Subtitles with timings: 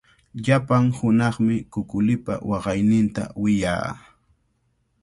[0.43, 3.89] Llapan hunaqmi kukulipa waqayninta wiyaa.